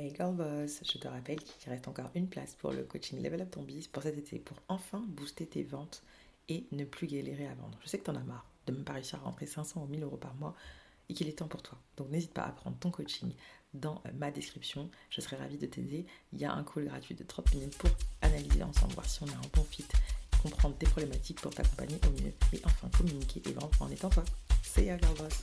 [0.00, 3.40] Hey Girl Boss, je te rappelle qu'il reste encore une place pour le coaching Level
[3.40, 6.04] Up ton Biz pour cet été pour enfin booster tes ventes
[6.48, 7.76] et ne plus galérer à vendre.
[7.82, 9.86] Je sais que tu en as marre de ne pas réussir à rentrer 500 ou
[9.88, 10.54] 1000 euros par mois
[11.08, 11.78] et qu'il est temps pour toi.
[11.96, 13.32] Donc n'hésite pas à prendre ton coaching
[13.74, 14.88] dans euh, ma description.
[15.10, 16.06] Je serai ravie de t'aider.
[16.32, 17.90] Il y a un call gratuit de 30 minutes pour
[18.22, 19.84] analyser ensemble, voir si on a un bon fit,
[20.40, 24.22] comprendre tes problématiques pour t'accompagner au mieux et enfin communiquer et vendre en étant toi.
[24.62, 25.42] C'est Girl Boss.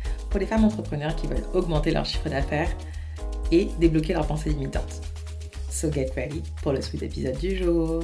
[0.31, 2.71] pour les femmes entrepreneurs qui veulent augmenter leur chiffre d'affaires
[3.51, 5.01] et débloquer leurs pensées limitantes.
[5.69, 8.01] So get ready pour le sweet épisode du jour.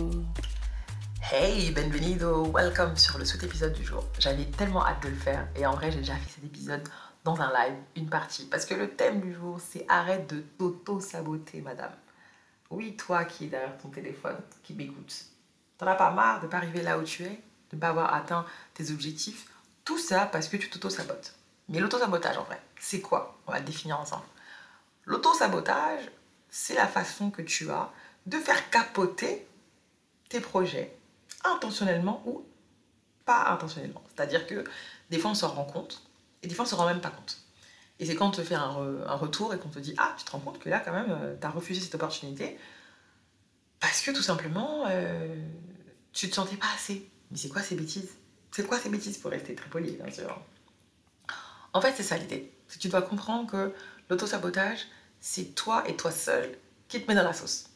[1.32, 4.04] Hey, bienvenido, welcome sur le sweet épisode du jour.
[4.20, 6.84] J'avais tellement hâte de le faire et en vrai j'ai déjà fait cet épisode
[7.24, 11.62] dans un live, une partie, parce que le thème du jour c'est arrête de t'auto-saboter
[11.62, 11.94] madame.
[12.70, 15.28] Oui, toi qui es derrière ton téléphone, qui m'écoutes.
[15.78, 17.90] T'en as pas marre de ne pas arriver là où tu es, de ne pas
[17.90, 19.48] avoir atteint tes objectifs,
[19.86, 21.37] tout ça parce que tu t'auto-sabotes.
[21.70, 23.40] Mais l'auto-sabotage, en vrai, c'est quoi?
[23.48, 24.26] On va le définir ensemble.
[25.06, 26.10] L'auto-sabotage,
[26.50, 27.92] c'est la façon que tu as
[28.26, 29.46] de faire capoter
[30.30, 30.98] tes projets
[31.44, 32.46] intentionnellement ou
[33.26, 34.04] pas intentionnellement.
[34.16, 34.64] C'est-à-dire que
[35.10, 36.04] des fois, on s'en rend compte
[36.44, 37.42] et des fois, on ne s'en rend même pas compte.
[38.00, 40.32] Et c'est quand on te fait un, retour et qu'on te dit Ah, tu te
[40.32, 42.58] rends compte que là, quand même, euh, tu as refusé cette opportunité
[43.80, 45.36] parce que tout simplement, euh,
[46.14, 47.10] tu te sentais pas assez.
[47.32, 48.12] Mais c'est quoi ces bêtises?
[48.52, 50.40] C'est quoi ces bêtises pour rester très poli, bien sûr?
[51.74, 52.52] En fait, c'est ça l'idée.
[52.80, 53.74] Tu dois comprendre que
[54.10, 54.88] l'auto-sabotage,
[55.20, 57.70] c'est toi et toi seul qui te met dans la sauce.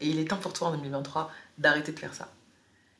[0.00, 2.28] Et il est temps pour toi en 2023 d'arrêter de faire ça.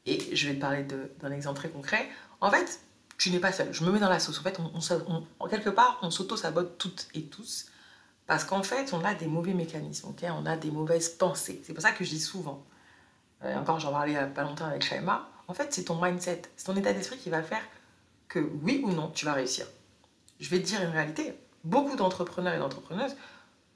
[0.06, 2.08] Et je vais te parler d'un exemple très concret.
[2.40, 2.80] En fait,
[3.18, 3.72] tu n'es pas seul.
[3.72, 4.38] Je me mets dans la sauce.
[4.38, 7.66] En fait, on, quelque part, on s'auto-sabote toutes et tous.
[8.26, 11.62] Parce qu'en fait, on a des mauvais mécanismes, on a des mauvaises pensées.
[11.64, 12.64] C'est pour ça que je dis souvent,
[13.44, 16.64] euh, encore j'en parlais a pas longtemps avec Shaima, en fait, c'est ton mindset, c'est
[16.64, 17.62] ton état d'esprit qui va faire
[18.26, 19.66] que oui ou non, tu vas réussir
[20.40, 21.34] je vais te dire une réalité.
[21.64, 23.16] Beaucoup d'entrepreneurs et d'entrepreneuses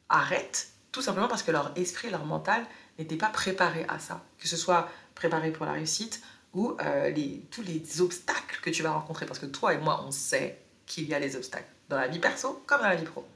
[0.08, 2.66] arrêtent tout simplement parce que leur esprit, leur mental
[2.98, 4.22] n'était pas préparé à ça.
[4.38, 6.22] Que ce soit préparé pour la réussite
[6.52, 9.26] ou euh, les, tous les obstacles que tu vas rencontrer.
[9.26, 12.18] Parce que toi et moi, on sait qu'il y a des obstacles dans la vie
[12.18, 13.26] perso comme dans la vie pro.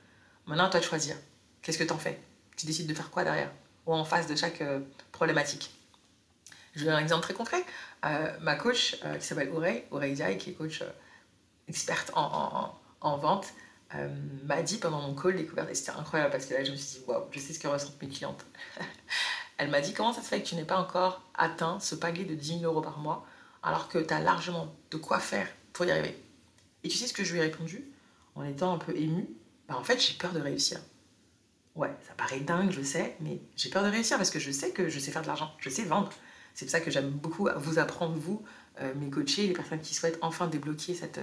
[0.47, 1.17] Maintenant, toi de choisir.
[1.63, 2.21] Qu'est-ce que tu en fais?
[2.57, 3.51] Tu décides de faire quoi derrière
[3.87, 4.81] Ou en face de chaque euh,
[5.13, 5.71] problématique?
[6.75, 7.65] Je vais donner un exemple très concret.
[8.05, 10.83] Euh, ma coach, qui s'appelle Aurey, Aurey Diaye, qui est coach
[11.69, 12.75] experte en
[13.16, 13.53] vente
[13.94, 14.09] euh,
[14.44, 16.98] m'a dit pendant mon call découverte, et c'était incroyable parce que là je me suis
[16.98, 18.44] dit, waouh, je sais ce que ressentent mes clientes.
[19.56, 22.25] Elle m'a dit, comment ça se fait que tu n'aies pas encore atteint ce palier
[22.25, 23.25] de 10 000 euros par mois
[23.62, 26.20] alors que tu as largement de quoi faire pour y arriver?
[26.82, 27.84] Et tu sais ce que je lui ai répondu?
[28.34, 29.28] En étant un peu émue
[29.69, 30.81] bah, En fait, j'ai peur de réussir.
[31.76, 34.71] Ouais, ça paraît dingue, je sais, mais j'ai peur de réussir parce que je sais
[34.71, 36.10] que je sais faire de l'argent, je sais vendre.
[36.54, 38.44] C'est pour ça que j'aime beaucoup vous apprendre, vous,
[38.81, 41.21] euh, mes coachés, les personnes qui souhaitent enfin débloquer cette,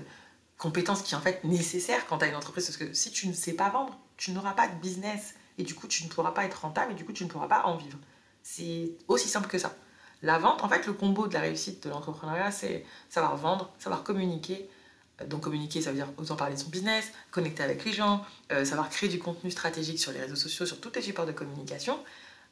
[0.62, 2.68] compétence qui est en fait nécessaire quand tu as une entreprise.
[2.68, 5.34] Parce que si tu ne sais pas vendre, tu n'auras pas de business.
[5.58, 7.48] Et du coup, tu ne pourras pas être rentable et du coup, tu ne pourras
[7.48, 7.98] pas en vivre.
[8.44, 9.76] C'est aussi simple que ça.
[10.22, 14.04] La vente, en fait, le combo de la réussite de l'entrepreneuriat, c'est savoir vendre, savoir
[14.04, 14.70] communiquer.
[15.20, 18.24] Euh, donc communiquer, ça veut dire autant parler de son business, connecter avec les gens,
[18.52, 21.32] euh, savoir créer du contenu stratégique sur les réseaux sociaux, sur tous les supports de
[21.32, 22.00] communication.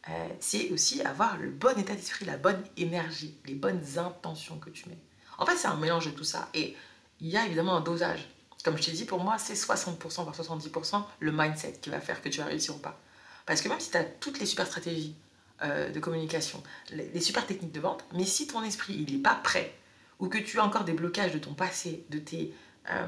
[0.10, 4.72] Euh, c'est aussi avoir le bon état d'esprit, la bonne énergie, les bonnes intentions que
[4.72, 4.98] tu mets.
[5.38, 6.50] En fait, c'est un mélange de tout ça.
[6.56, 6.76] Et
[7.22, 8.28] il y a évidemment un dosage.
[8.64, 12.22] Comme je t'ai dit, pour moi, c'est 60% voire 70% le mindset qui va faire
[12.22, 13.00] que tu vas réussir ou pas.
[13.46, 15.16] Parce que même si tu as toutes les super stratégies
[15.62, 19.36] euh, de communication, les, super techniques de vente, mais si ton esprit il n'est pas
[19.36, 19.74] prêt,
[20.20, 22.54] ou que tu as encore des blocages de ton passé, de tes
[22.92, 23.08] euh,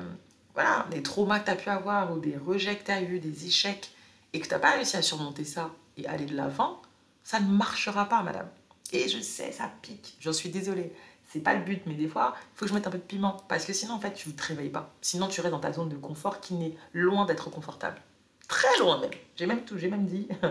[0.54, 3.20] voilà, des traumas que tu as pu avoir, ou des rejets que tu as eu,
[3.20, 3.92] des échecs,
[4.34, 6.82] et que tu n'as pas réussi à surmonter ça et aller de l'avant,
[7.24, 8.50] ça ne marchera pas, madame.
[8.94, 10.94] Et je sais, ça pique, j'en suis désolée
[11.32, 13.04] c'est pas le but, mais des fois, il faut que je mette un peu de
[13.04, 13.38] piment.
[13.48, 14.94] Parce que sinon, en fait, tu ne te réveilles pas.
[15.02, 18.02] Sinon, tu restes dans ta zone de confort qui n'est loin d'être confortable.
[18.50, 19.12] Très loin même.
[19.38, 20.50] J'ai même tout, j'ai même dit, il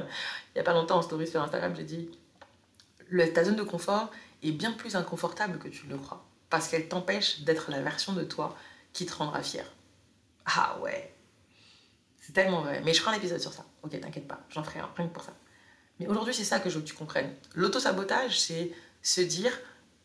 [0.55, 2.11] n'y a pas longtemps en story sur Instagram, j'ai dit,
[3.35, 4.11] ta zone de confort
[4.43, 6.25] est bien plus inconfortable que tu le crois.
[6.49, 8.57] Parce qu'elle t'empêche d'être la version de toi
[8.95, 9.67] qui te rendra fier.
[10.47, 11.15] Ah ouais.
[12.21, 12.81] C'est tellement vrai.
[12.85, 13.67] Mais je ferai un épisode sur ça.
[13.83, 15.35] Ok, t'inquiète pas, j'en ferai un, rien que pour ça.
[15.99, 17.35] Mais aujourd'hui, c'est ça que je veux que tu comprennes.
[17.55, 18.73] L'autosabotage, c'est
[19.03, 19.53] se dire,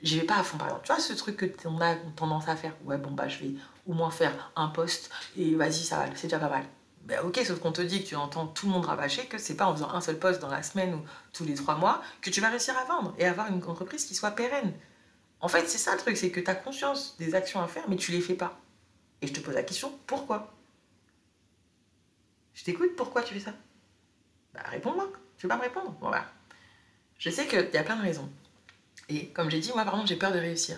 [0.06, 0.86] j'y vais pas à fond par exemple.
[0.86, 3.52] Tu vois ce truc que on a tendance à faire Ouais, bon bah je vais
[3.88, 6.64] au moins faire un post et vas-y, ça va, c'est déjà pas mal.
[7.04, 9.56] Ben ok, sauf qu'on te dit que tu entends tout le monde rabâcher que c'est
[9.56, 11.02] pas en faisant un seul poste dans la semaine ou
[11.34, 14.16] tous les trois mois que tu vas réussir à vendre et avoir une entreprise qui
[14.16, 14.74] soit pérenne.
[15.40, 17.84] En fait, c'est ça le truc, c'est que tu as conscience des actions à faire,
[17.88, 18.58] mais tu les fais pas.
[19.22, 20.54] Et je te pose la question, pourquoi?
[22.54, 23.54] Je t'écoute, pourquoi tu fais ça?
[24.54, 25.08] Bah réponds-moi,
[25.38, 26.26] tu veux pas me répondre Voilà.
[27.20, 28.30] Je sais qu'il y a plein de raisons.
[29.10, 30.78] Et comme j'ai dit, moi par exemple, j'ai peur de réussir.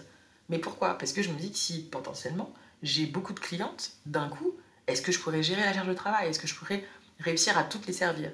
[0.49, 0.97] Mais pourquoi?
[0.97, 2.53] Parce que je me dis que si potentiellement
[2.83, 4.55] j'ai beaucoup de clientes d'un coup,
[4.87, 6.29] est-ce que je pourrais gérer la charge de travail?
[6.29, 6.85] Est-ce que je pourrais
[7.19, 8.31] réussir à toutes les servir?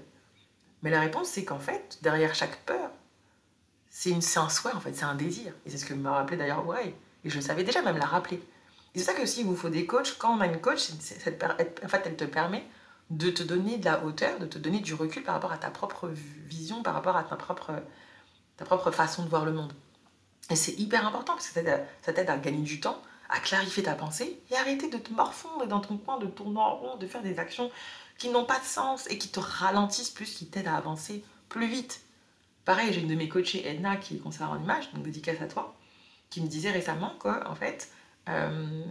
[0.83, 2.91] Mais la réponse, c'est qu'en fait, derrière chaque peur,
[3.89, 5.53] c'est un souhait, en fait, c'est un désir.
[5.65, 8.05] Et c'est ce que m'a rappelé d'ailleurs ouais, Et je le savais déjà, même la
[8.05, 8.41] rappeler.
[8.93, 10.17] Et c'est ça que il vous faut des coachs.
[10.17, 12.65] Quand on a une coach, en fait, elle te permet
[13.09, 15.69] de te donner de la hauteur, de te donner du recul par rapport à ta
[15.69, 17.71] propre vision, par rapport à ta propre,
[18.57, 19.73] ta propre façon de voir le monde.
[20.49, 21.59] Et c'est hyper important parce que
[22.01, 25.67] ça t'aide à gagner du temps, à clarifier ta pensée et arrêter de te morfondre
[25.67, 27.71] dans ton coin, de tourner en rond, de faire des actions
[28.17, 31.67] qui n'ont pas de sens et qui te ralentissent plus, qui t'aident à avancer plus
[31.67, 32.01] vite.
[32.65, 35.47] Pareil, j'ai une de mes coachées, Edna, qui est conseillère en image, donc dédicace à
[35.47, 35.75] toi,
[36.29, 37.89] qui me disait récemment que, en fait,
[38.29, 38.83] euh,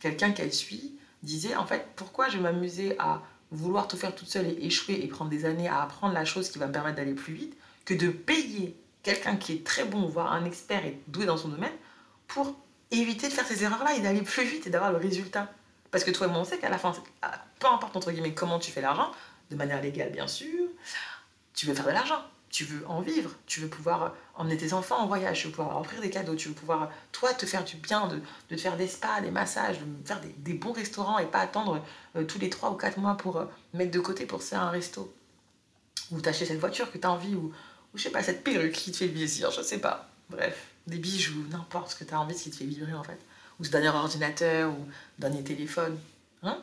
[0.00, 3.22] quelqu'un qu'elle suit disait, en fait, pourquoi je m'amuser à
[3.52, 6.50] vouloir tout faire toute seule et échouer et prendre des années à apprendre la chose
[6.50, 10.06] qui va me permettre d'aller plus vite, que de payer quelqu'un qui est très bon,
[10.06, 11.72] voire un expert et doué dans son domaine,
[12.28, 12.56] pour
[12.90, 15.52] éviter de faire ces erreurs-là et d'aller plus vite et d'avoir le résultat.
[15.90, 16.92] Parce que toi et moi, on sait qu'à la fin,
[17.58, 19.10] peu importe entre guillemets comment tu fais l'argent,
[19.50, 20.68] de manière légale bien sûr,
[21.54, 24.98] tu veux faire de l'argent, tu veux en vivre, tu veux pouvoir emmener tes enfants
[24.98, 27.76] en voyage, tu veux pouvoir offrir des cadeaux, tu veux pouvoir, toi, te faire du
[27.76, 31.38] bien, de, te faire des spas, des massages, de faire des, bons restaurants et pas
[31.38, 31.84] attendre
[32.16, 34.70] euh, tous les 3 ou 4 mois pour euh, mettre de côté pour faire un
[34.70, 35.14] resto.
[36.10, 37.52] Ou t'acheter cette voiture que tu as envie, ou,
[37.92, 40.08] ou je sais pas, cette perruque qui te fait plaisir, je sais pas.
[40.28, 43.18] Bref des bijoux, n'importe ce que tu as envie, qui te fait vibrer en fait.
[43.58, 44.86] Ou ce dernier ordinateur, ou
[45.18, 45.98] dernier téléphone.
[46.42, 46.60] Hein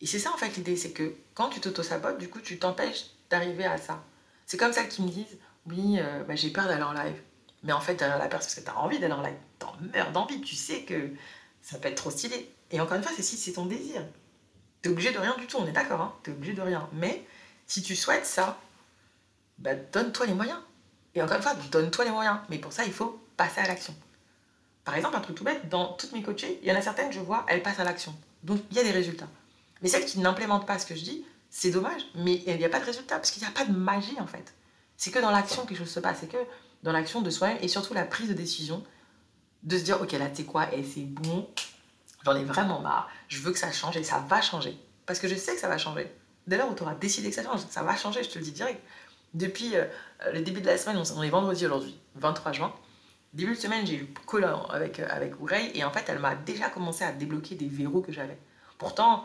[0.00, 3.06] Et c'est ça en fait l'idée, c'est que quand tu t'auto-sabotes, du coup tu t'empêches
[3.30, 4.02] d'arriver à ça.
[4.46, 7.20] C'est comme ça qu'ils me disent, oui, euh, bah, j'ai peur d'aller en live.
[7.64, 9.34] Mais en fait, derrière la peur, parce que tu as envie d'aller en live.
[9.58, 11.10] T'en meurs d'envie, tu sais que
[11.62, 12.48] ça peut être trop stylé.
[12.70, 14.04] Et encore une fois, c'est si c'est ton désir.
[14.82, 16.88] T'es obligé de rien du tout, on est d'accord, hein t'es obligé de rien.
[16.92, 17.26] Mais
[17.66, 18.60] si tu souhaites ça,
[19.58, 20.58] bah, donne-toi les moyens.
[21.14, 22.38] Et encore une fois, donne-toi les moyens.
[22.48, 23.94] Mais pour ça, il faut passer à l'action.
[24.84, 27.12] Par exemple, un truc tout bête, dans toutes mes coachées, il y en a certaines,
[27.12, 28.14] je vois, elles passent à l'action.
[28.44, 29.28] Donc, il y a des résultats.
[29.82, 32.68] Mais celles qui n'implémentent pas ce que je dis, c'est dommage, mais il n'y a
[32.68, 34.54] pas de résultat, parce qu'il n'y a pas de magie, en fait.
[34.96, 36.38] C'est que dans l'action que quelque chose se passe, c'est que
[36.82, 38.84] dans l'action de soi-même, et surtout la prise de décision,
[39.64, 41.48] de se dire, ok, là, tu sais quoi, et c'est bon,
[42.24, 44.78] j'en ai vraiment marre, je veux que ça change, et ça va changer.
[45.06, 46.12] Parce que je sais que ça va changer.
[46.46, 48.44] Dès lors où tu auras décidé que ça change, ça va changer, je te le
[48.44, 48.80] dis direct.
[49.36, 49.84] Depuis euh,
[50.32, 52.72] le début de la semaine, on est vendredi aujourd'hui, 23 juin.
[53.34, 55.34] Début de semaine, j'ai eu le avec, euh, avec
[55.74, 58.38] et en fait, elle m'a déjà commencé à débloquer des verrous que j'avais.
[58.78, 59.24] Pourtant,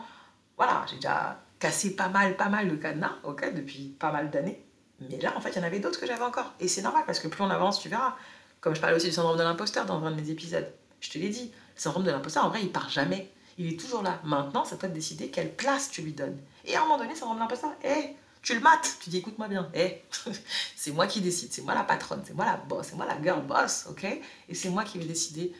[0.58, 4.62] voilà, j'ai déjà cassé pas mal, pas mal de cadenas, ok, depuis pas mal d'années.
[5.00, 6.52] Mais là, en fait, il y en avait d'autres que j'avais encore.
[6.60, 8.14] Et c'est normal parce que plus on avance, tu verras.
[8.60, 10.70] Comme je parlais aussi du syndrome de l'imposteur dans un de mes épisodes.
[11.00, 13.32] Je te l'ai dit, le syndrome de l'imposteur, en vrai, il part jamais.
[13.56, 14.20] Il est toujours là.
[14.24, 16.36] Maintenant, ça peut de décider quelle place tu lui donnes.
[16.66, 19.48] Et à un moment donné, syndrome de l'imposteur, hé, tu le mates, tu dis écoute-moi
[19.48, 20.02] bien, hey,
[20.76, 23.20] c'est moi qui décide, c'est moi la patronne, c'est moi la boss, c'est moi la
[23.22, 24.04] girl boss, ok?
[24.04, 25.52] Et c'est moi qui vais décider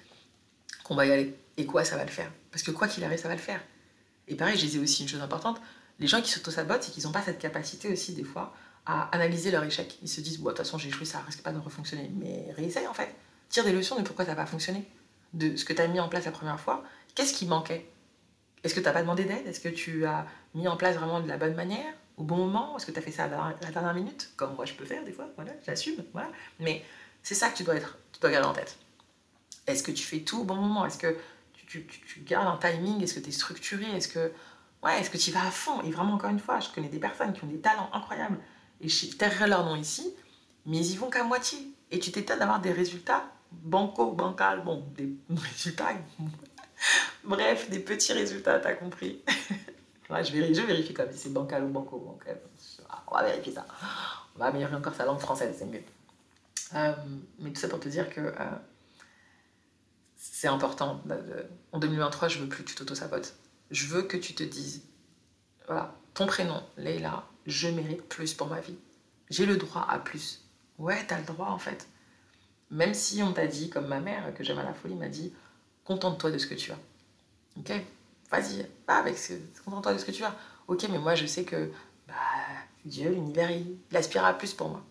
[0.82, 1.36] qu'on va y aller.
[1.56, 2.30] Et quoi, ça va le faire?
[2.50, 3.60] Parce que quoi qu'il arrive, ça va le faire.
[4.26, 5.60] Et pareil, je disais aussi une chose importante,
[5.98, 8.54] les gens qui s'auto-sabotent, c'est qu'ils n'ont pas cette capacité aussi, des fois,
[8.86, 9.98] à analyser leur échec.
[10.02, 12.10] Ils se disent, de toute façon, j'ai échoué, ça risque pas de refonctionner.
[12.16, 13.14] Mais réessaye en fait.
[13.48, 14.88] Tire des leçons de pourquoi ça n'a pas fonctionné.
[15.34, 16.82] De ce que tu as mis en place la première fois.
[17.14, 17.88] Qu'est-ce qui manquait?
[18.64, 19.46] Est-ce que tu n'as pas demandé d'aide?
[19.46, 21.94] Est-ce que tu as mis en place vraiment de la bonne manière?
[22.16, 24.64] Au bon moment Est-ce que tu as fait ça à la dernière minute Comme moi
[24.64, 26.30] je peux faire des fois, voilà, j'assume, voilà.
[26.60, 26.84] Mais
[27.22, 28.76] c'est ça que tu dois être, tu dois garder en tête.
[29.66, 30.84] Est-ce que tu fais tout au bon moment?
[30.86, 31.16] Est-ce que
[31.66, 31.86] tu,
[32.26, 33.02] gardes un timing?
[33.02, 33.86] Est-ce que tu es structuré?
[33.96, 34.32] Est-ce que
[34.82, 35.80] ouais, est-ce que tu vas à fond?
[35.82, 38.38] Et vraiment, encore une fois, je connais des personnes qui ont des talents incroyables
[38.80, 40.12] et je tairai leur nom ici,
[40.66, 41.58] mais ils y vont qu'à moitié.
[41.90, 45.92] Et tu t'étonnes d'avoir des résultats banco, bancal, bon, des résultats.
[47.24, 49.22] Bref, des petits résultats, t'as compris
[50.20, 52.18] je, vérifie, je vérifie comme si c'est bancal ou banco.
[53.06, 53.66] on va vérifier ça.
[54.34, 55.82] On va améliorer encore sa langue française, c'est mieux.
[56.74, 56.92] Euh,
[57.38, 58.50] mais tout ça pour te dire que euh,
[60.16, 61.02] c'est important.
[61.72, 63.34] en 2023, je veux plus que tu t'auto-sabotes.
[63.70, 64.82] Je veux que tu te dises,
[65.66, 68.76] voilà, ton prénom, Leila, je mérite plus pour ma vie.
[69.30, 70.44] J'ai le droit à plus.
[70.78, 71.86] Ouais, t'as le droit en fait.
[72.70, 75.32] Même si on t'a dit, comme ma mère, que j'aime à la folie, m'a dit,
[75.84, 76.78] contente-toi de ce que tu as.
[77.58, 77.72] Ok?
[78.32, 79.34] Vas-y, va avec ce,
[79.64, 80.34] contente-toi de ce que tu as.
[80.66, 81.70] Ok, mais moi je sais que
[82.08, 82.14] bah,
[82.84, 84.82] Dieu, l'univers, il, aspire à plus pour moi.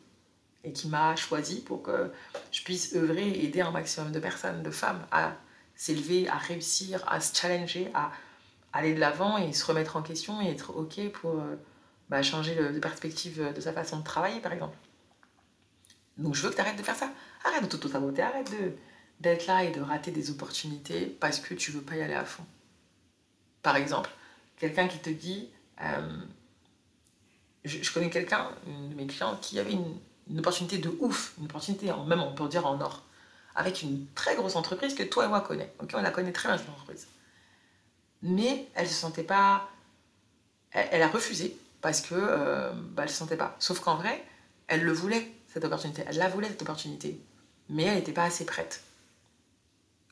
[0.64, 2.12] Et qui m'a choisi pour que
[2.52, 5.34] je puisse œuvrer et aider un maximum de personnes, de femmes, à
[5.76, 8.12] s'élever, à réussir, à se challenger, à,
[8.74, 11.56] aller de l'avant et se remettre en question et être OK pour euh,
[12.10, 14.78] bah, changer de perspective de sa façon de travailler, par exemple.
[16.18, 17.10] Donc je veux que tu arrêtes de faire ça.
[17.44, 18.52] Arrête de t'auto-saboter, arrête
[19.20, 22.26] d'être là et de rater des opportunités parce que tu veux pas y aller à
[22.26, 22.46] fond.
[23.62, 24.10] Par exemple,
[24.58, 25.50] quelqu'un qui te dit,
[25.82, 26.24] euh,
[27.66, 31.92] je, connais quelqu'un, un de mes clients, qui avait une, opportunité de ouf, une opportunité,
[32.08, 33.04] même on peut dire en or,
[33.56, 35.70] avec une très grosse entreprise que toi et moi connaissons.
[35.80, 37.08] Ok, on la connaît très bien cette entreprise.
[38.22, 39.70] Mais elle se sentait pas,
[40.72, 43.56] elle, a refusé parce que euh, bah, elle se sentait pas.
[43.60, 44.24] Sauf qu'en vrai,
[44.68, 47.20] elle le voulait cette opportunité, elle la voulait cette opportunité,
[47.68, 48.84] mais elle n'était pas assez prête.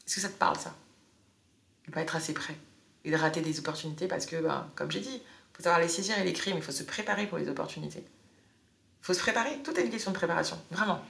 [0.05, 0.75] Est-ce que ça te parle ça?
[1.87, 2.57] De pas être assez prêt
[3.09, 6.17] de rater des opportunités parce que, ben, comme j'ai dit, il faut savoir les saisir
[6.17, 8.03] et les crimes, il faut se préparer pour les opportunités.
[9.01, 11.01] Il faut se préparer, tout est une question de préparation, vraiment.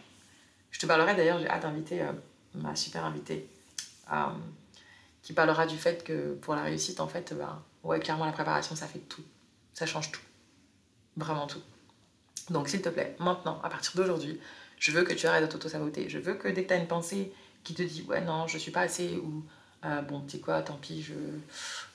[0.71, 2.11] Je te parlerai d'ailleurs, j'ai hâte d'inviter euh,
[2.55, 3.49] ma super invitée
[4.11, 4.25] euh,
[5.21, 8.75] qui parlera du fait que pour la réussite, en fait, ben, ouais, clairement, la préparation,
[8.75, 9.23] ça fait tout.
[9.73, 10.21] Ça change tout.
[11.17, 11.61] Vraiment tout.
[12.49, 14.39] Donc, s'il te plaît, maintenant, à partir d'aujourd'hui,
[14.77, 16.09] je veux que tu arrêtes de t'auto-saboter.
[16.09, 18.57] Je veux que dès que tu as une pensée qui te dit, ouais, non, je
[18.57, 19.43] suis pas assez, ou
[19.85, 21.13] euh, bon, tu sais quoi, tant pis, je,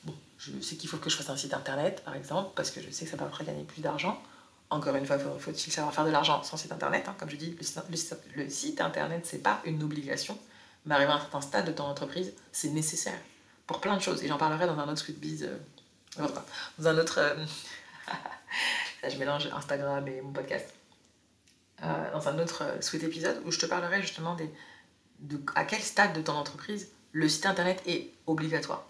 [0.04, 2.80] bon, je sais qu'il faut que je fasse un site internet, par exemple, parce que
[2.80, 4.22] je sais que ça permettrait de gagner plus d'argent.
[4.70, 7.06] Encore une fois, faut-il savoir faire de l'argent sans site internet.
[7.08, 7.14] Hein.
[7.18, 7.56] Comme je dis,
[8.36, 10.38] le, site internet, c'est pas une obligation,
[10.86, 13.18] mais arriver à un certain stade de ton entreprise, c'est nécessaire
[13.66, 14.24] pour plein de choses.
[14.24, 16.28] Et j'en parlerai dans un autre Squid Biz, euh,
[16.78, 17.18] dans un autre.
[17.18, 17.44] Euh,
[19.08, 20.72] je mélange Instagram et mon podcast.
[21.80, 24.50] dans un autre Sweet épisode où je te parlerai justement des,
[25.20, 28.84] de à quel stade de ton entreprise le site internet est obligatoire.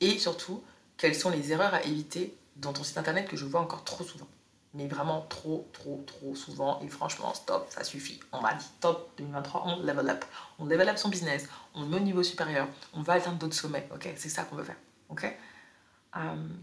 [0.00, 0.62] Et surtout,
[0.96, 4.02] quelles sont les erreurs à éviter dans ton site internet que je vois encore trop
[4.02, 4.26] souvent.
[4.74, 6.80] Mais vraiment trop, trop, trop souvent.
[6.82, 8.18] Et franchement, stop, ça suffit.
[8.32, 10.24] On va dire top 2023, on level up.
[10.58, 13.88] On level up son business, on met au niveau supérieur, on va atteindre d'autres sommets.
[13.94, 14.76] Ok, c'est ça qu'on veut faire.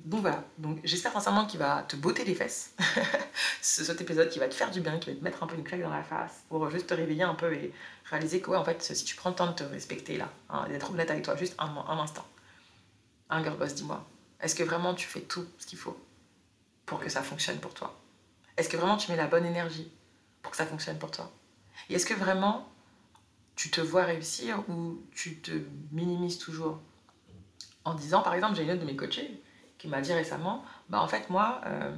[0.05, 2.73] Donc voilà, donc j'espère sincèrement qu'il va te botter les fesses,
[3.61, 5.63] cet épisode qui va te faire du bien, qui va te mettre un peu une
[5.63, 7.71] claque dans la face, pour juste te réveiller un peu et
[8.05, 10.67] réaliser que ouais, en fait, si tu prends le temps de te respecter là, hein,
[10.69, 11.69] d'être honnête avec toi, juste un,
[11.99, 12.25] instant,
[13.29, 14.03] un boss, dis-moi,
[14.41, 15.97] est-ce que vraiment tu fais tout ce qu'il faut
[16.85, 17.99] pour que ça fonctionne pour toi?
[18.57, 19.91] Est-ce que vraiment tu mets la bonne énergie
[20.41, 21.31] pour que ça fonctionne pour toi?
[21.89, 22.67] Et est-ce que vraiment
[23.55, 25.51] tu te vois réussir ou tu te
[25.91, 26.79] minimises toujours?
[27.85, 29.42] En disant, par exemple, j'ai une autre de mes coachés
[29.83, 31.93] qui m'a dit récemment, bah en fait moi, euh,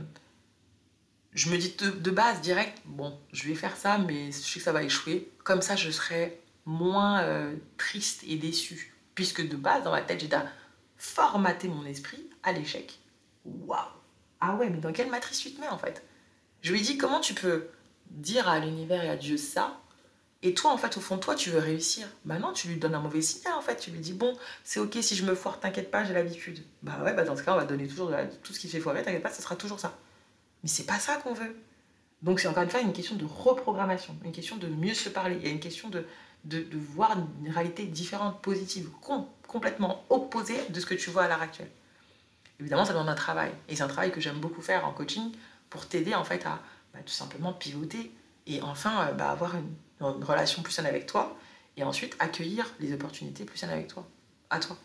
[1.34, 4.65] je me dis de, base direct, bon, je vais faire ça, mais je sais que
[4.65, 5.32] ça va échouer.
[5.44, 8.96] Comme ça, je serai moins euh, triste et déçue.
[9.13, 10.30] Puisque de base, dans ma tête, j'ai
[10.98, 12.98] formaté mon esprit à l'échec.
[13.46, 13.77] Waouh
[14.42, 16.04] Ah ouais, mais dans quelle matrice tu te mets en fait?
[16.62, 17.68] Je lui ai dit, comment tu peux
[18.10, 19.80] dire à l'univers et à Dieu ça
[20.46, 22.08] et toi, en fait, au fond de toi, tu veux réussir.
[22.24, 23.78] Bah non, tu lui donnes un mauvais signal, en fait.
[23.78, 26.64] Tu lui dis, bon, c'est ok si je me foire, t'inquiète pas, j'ai l'habitude.
[26.84, 28.12] Bah ouais, bah dans ce cas, on va donner toujours
[28.44, 29.98] tout ce qui fait foirer, t'inquiète pas, ce sera toujours ça.
[30.62, 31.56] Mais c'est pas ça qu'on veut.
[32.22, 35.38] Donc c'est encore une fois une question de reprogrammation, une question de mieux se parler.
[35.42, 36.06] Il y a une question de,
[36.44, 38.90] de, voir une réalité différente, positive,
[39.48, 41.72] complètement opposée de ce que tu vois à l'heure actuelle.
[42.60, 43.52] Évidemment, ça demande un travail.
[43.68, 45.32] Et c'est un travail que j'aime beaucoup faire en coaching
[45.72, 46.60] pour t'aider en fait à
[46.94, 48.12] bah, tout simplement pivoter
[48.46, 51.38] et enfin euh, bah, avoir une, une relation plus saine avec toi,
[51.78, 54.08] et ensuite accueillir les opportunités plus saines avec toi,
[54.50, 54.78] à toi.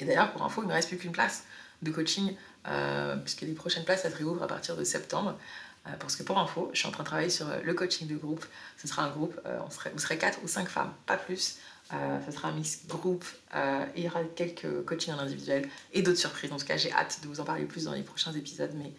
[0.00, 1.44] Et d'ailleurs, pour info, il ne me reste plus qu'une place
[1.82, 2.34] de coaching,
[2.68, 5.38] euh, puisque les prochaines places, ça se réouvre à partir de septembre.
[5.86, 8.16] Euh, parce que pour info, je suis en train de travailler sur le coaching de
[8.16, 8.44] groupe.
[8.76, 9.58] Ce sera un groupe, euh,
[9.92, 11.58] vous serez 4 ou 5 femmes, pas plus.
[11.90, 16.18] ce sera un mix groupe, et il y aura quelques coachings en individuel et d'autres
[16.18, 16.50] surprises.
[16.52, 18.92] En tout cas, j'ai hâte de vous en parler plus dans les prochains épisodes, mais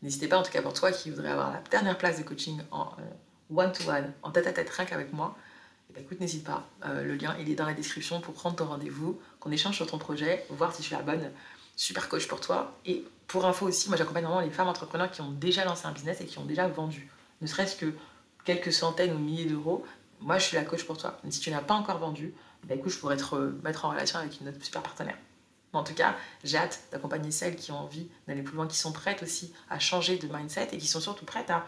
[0.00, 2.62] n'hésitez pas, en tout cas pour toi qui voudrais avoir la dernière place de coaching
[2.70, 2.88] en
[3.54, 5.36] one-to-one, en tête-à-tête, rien qu'avec moi,
[5.90, 6.68] eh ben, écoute, n'hésite pas.
[6.86, 9.86] Euh, le lien, il est dans la description pour prendre ton rendez-vous, qu'on échange sur
[9.86, 11.30] ton projet, voir si je suis la bonne
[11.76, 12.76] super coach pour toi.
[12.86, 15.92] Et pour info aussi, moi j'accompagne vraiment les femmes entrepreneurs qui ont déjà lancé un
[15.92, 17.92] business et qui ont déjà vendu, ne serait-ce que
[18.44, 19.84] quelques centaines ou milliers d'euros.
[20.20, 21.18] Moi, je suis la coach pour toi.
[21.28, 22.32] Si tu n'as pas encore vendu,
[22.64, 25.16] bah, écoute, je pourrais te mettre en relation avec une autre super partenaire.
[25.72, 28.92] en tout cas, j'ai hâte d'accompagner celles qui ont envie d'aller plus loin, qui sont
[28.92, 31.66] prêtes aussi à changer de mindset et qui sont surtout prêtes à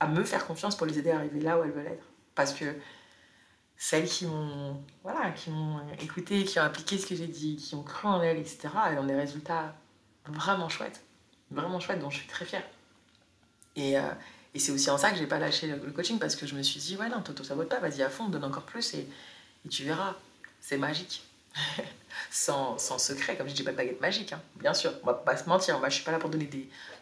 [0.00, 2.06] à me faire confiance pour les aider à arriver là où elles veulent être.
[2.34, 2.64] Parce que
[3.76, 5.32] celles qui m'ont voilà,
[6.00, 8.98] écouté, qui ont appliqué ce que j'ai dit, qui ont cru en elles, etc., elles
[8.98, 9.74] ont des résultats
[10.26, 11.02] vraiment chouettes.
[11.50, 12.64] Vraiment chouettes, dont je suis très fière.
[13.76, 14.02] Et, euh,
[14.54, 16.80] c'est aussi en ça que j'ai pas lâché le, coaching, parce que je me suis
[16.80, 19.06] dit, ouais, non, ça vaut pas, vas-y à fond, donne encore plus, et
[19.68, 20.14] tu verras,
[20.60, 21.25] c'est magique.
[22.30, 24.40] sans, secret, comme je dis pas de baguette magique, hein.
[24.56, 26.48] bien sûr, on va pas se mentir, moi je suis pas là pour donner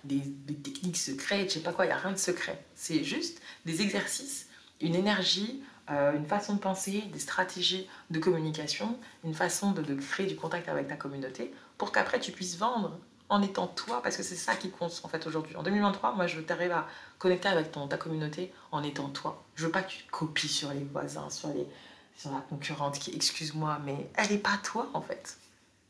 [0.04, 0.22] des,
[0.62, 2.64] techniques secrètes, je sais pas quoi, il n'y a rien de secret.
[2.74, 4.48] C'est juste des exercices,
[4.80, 9.94] une énergie, euh, une façon de penser, des stratégies de communication, une façon de, de,
[9.94, 14.16] créer du contact avec ta communauté pour qu'après tu puisses vendre en étant toi, parce
[14.16, 15.56] que c'est ça qui compte en fait aujourd'hui.
[15.56, 16.86] En 2023, moi je veux t'arriver à
[17.18, 19.44] connecter avec ton, ta communauté en étant toi.
[19.56, 21.66] Je veux pas que tu copies sur les voisins, sur, les,
[22.16, 25.36] sur la concurrente qui, excuse-moi, mais elle est pas toi en fait.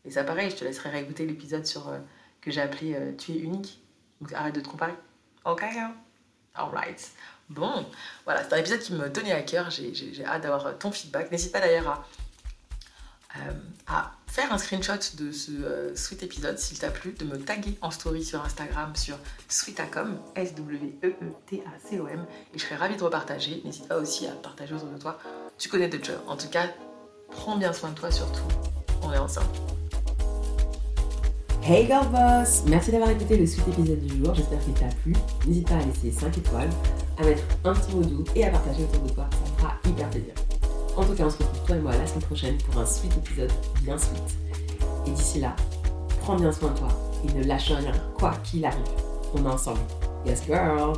[0.04, 1.98] Et ça pareil, je te laisserai réécouter l'épisode sur euh,
[2.40, 3.80] que j'ai appelé euh, Tu es unique.
[4.20, 4.94] Donc arrête de te comparer.
[5.44, 5.94] Ok, hein?
[6.54, 7.10] alright.
[7.50, 7.86] Bon,
[8.24, 9.70] voilà, c'est un épisode qui me tenait à cœur.
[9.70, 11.30] J'ai hâte d'avoir ton feedback.
[11.30, 12.04] N'hésite pas d'ailleurs
[13.36, 13.52] euh,
[13.86, 17.78] à faire un screenshot de ce euh, sweet épisode s'il t'a plu, de me taguer
[17.82, 19.16] en story sur Instagram sur
[19.48, 23.62] sweetacom, S-W-E-E-T-A-C-O-M, et je serais ravie de repartager.
[23.64, 25.20] N'hésite pas aussi à partager autour de toi.
[25.56, 26.18] Tu connais de job.
[26.26, 26.66] En tout cas,
[27.30, 28.42] prends bien soin de toi surtout.
[29.02, 29.46] On est ensemble.
[31.62, 35.12] Hey Girl Boss Merci d'avoir écouté le sweet épisode du jour, j'espère qu'il t'a plu.
[35.46, 36.70] N'hésite pas à laisser 5 étoiles,
[37.18, 39.78] à mettre un petit mot doux et à partager autour de toi, ça me fera
[39.86, 40.34] hyper plaisir.
[40.96, 43.16] En tout cas, on se retrouve toi et moi la semaine prochaine pour un sweet
[43.16, 43.50] épisode
[43.82, 44.22] bien sweet.
[45.06, 45.56] Et d'ici là,
[46.20, 46.88] prends bien soin de toi
[47.24, 48.80] et ne lâche rien, quoi qu'il arrive.
[49.34, 49.80] On est ensemble.
[50.24, 50.94] Yes, girl!